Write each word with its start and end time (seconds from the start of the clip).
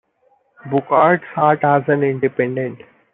Bouchard 0.71 1.21
sat 1.35 1.63
as 1.63 1.83
an 1.87 2.01
independent. 2.01 2.79